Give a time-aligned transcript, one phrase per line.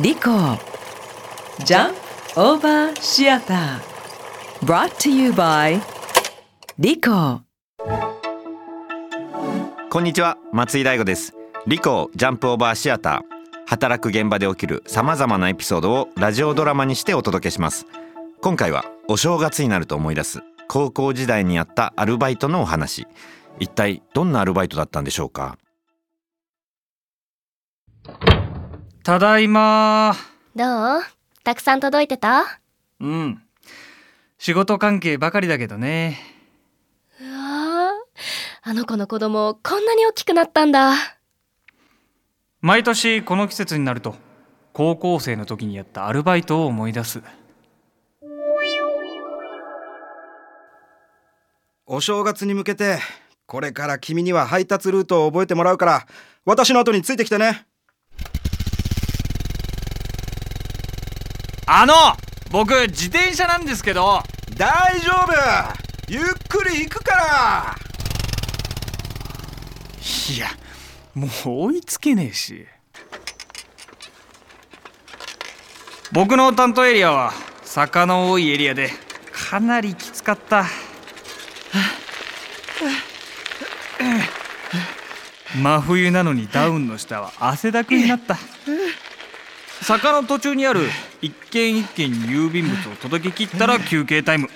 [0.00, 0.22] リコ
[1.64, 1.94] ジャン
[2.34, 5.80] オーバーシアター brought to you by
[6.80, 7.42] リコ
[9.88, 10.36] こんにちは。
[10.52, 11.32] 松井大吾です。
[11.68, 17.86] リコジャンプオーバーシアター働く現場で起きるさまざまなエピソードをラジオドラマにしてお届けします。
[18.42, 23.06] 今回はお正月になると思い出す高校時代にあったアルバイトのお話。
[23.60, 25.56] 一体どんなアルバイトだったんでしょうか？
[29.04, 30.16] ただいま。
[30.56, 30.64] ど
[31.00, 31.02] う？
[31.44, 32.58] たくさん届いてた？
[33.00, 33.42] うん。
[34.38, 36.18] 仕事関係ばかりだけどね。
[37.20, 37.92] うわ
[38.62, 40.94] あの子の子供こんなに大きくなったんだ。
[42.62, 44.16] 毎年この季節になると
[44.72, 47.20] 高校生の時にやったアルバイトを思い出す。
[51.84, 53.00] お正月に向けて
[53.44, 56.06] これから君には配達ルートを覚えてもらうから
[56.46, 57.66] 私の後についてきてね
[61.66, 61.94] あの
[62.50, 64.22] 僕自転車なんですけど
[64.56, 65.32] 大丈夫。
[66.08, 67.76] ゆっくり行くから。
[70.34, 70.48] いや
[71.14, 71.30] もう
[71.66, 72.66] 追いつけねえし。
[76.12, 78.90] 僕の担当エリアは坂の多いエリアで
[79.32, 80.66] かなりきつかった。
[85.56, 88.36] 真冬なのにダウンの下は汗だくになった。
[89.80, 90.88] 坂の途中にある
[91.24, 94.50] 一軒一軒に郵便物を届け切ったら休憩タイム。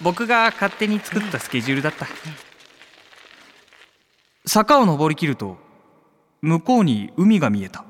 [0.00, 2.06] 僕が勝手に作ったスケジュールだった。
[4.46, 5.58] 坂を登りきると
[6.42, 7.84] 向こうに海が見えた。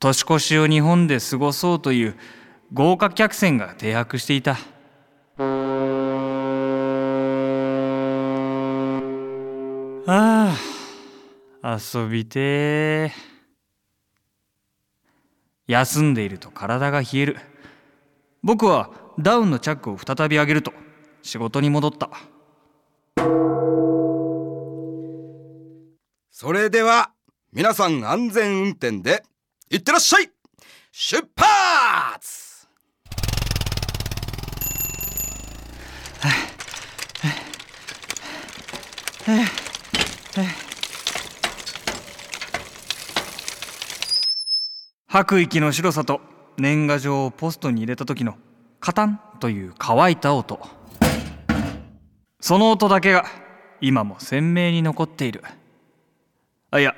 [0.00, 2.14] 年越しを日本で過ごそうという
[2.74, 4.58] 豪華客船が停泊していた。
[10.06, 10.54] あ
[11.62, 13.31] あ遊びてー
[15.66, 17.36] 休んでいると体が冷える。
[18.42, 20.72] 僕はダウンのチャックを再び上げると
[21.22, 22.10] 仕事に戻った。
[26.30, 27.12] それでは
[27.52, 29.22] 皆さん安全運転で
[29.70, 30.30] いってらっしゃい。
[30.90, 32.52] 出発
[45.12, 46.22] 吐く息の白さと
[46.56, 48.38] 年賀状をポストに入れた時の
[48.80, 50.58] カタンという乾いた音。
[52.40, 53.26] その音だけが
[53.82, 55.44] 今も鮮明に残っている。
[56.70, 56.94] あいや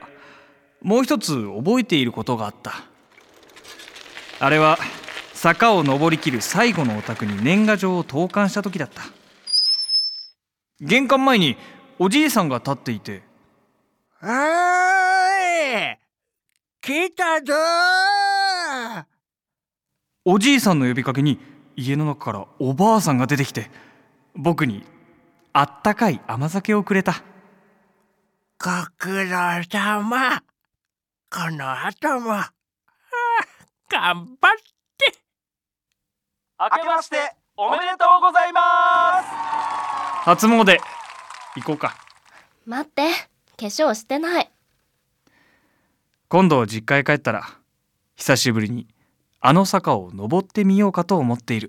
[0.81, 2.85] もう一つ覚えていることがあった。
[4.39, 4.79] あれは
[5.33, 9.03] 坂を登りきる最後のお宅に年賀状を投函した時だった。
[10.81, 11.57] 玄関前に
[11.99, 13.23] おじいさんが立っていて
[14.23, 15.99] おーい
[16.81, 18.04] 来たぞー。
[20.27, 21.39] おじいさんの呼びかけに
[21.77, 23.71] 家の中からおばあさんが出てきて
[24.35, 24.83] 僕に
[25.53, 27.23] あったかい甘酒をくれた。
[28.59, 30.43] ご苦労様。
[31.31, 32.31] この後も。
[32.31, 32.53] は あ
[33.91, 34.57] 頑張っ
[34.97, 35.19] て。
[36.59, 39.29] 明けましておめでとうございます。
[40.25, 40.79] 初詣
[41.57, 41.95] 行こうか。
[42.65, 43.11] 待って。
[43.57, 44.51] 化粧してない。
[46.29, 47.47] 今度実家へ帰ったら
[48.17, 48.89] 久しぶりに
[49.47, 51.69] あの坂を登ってみようかと思っている。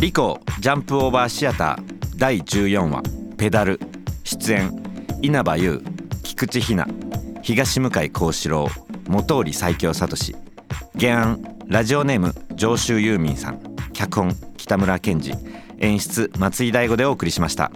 [0.00, 3.04] リコジャンプオーバーシアター第14話
[3.36, 3.78] ペダル
[4.24, 4.82] 出演
[5.22, 5.80] 稲葉優
[6.24, 6.88] 菊池ひな
[7.42, 8.66] 東向井幸四郎
[9.08, 10.16] 本織最強聡
[10.98, 13.60] 原案ラジオネーム上州ユーミンさん
[13.92, 15.34] 脚本北村健二
[15.78, 17.70] 演出松井大吾でお送りしました。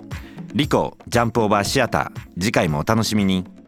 [0.52, 3.61] リコジャンプオーバーシアター次回もお楽しみに。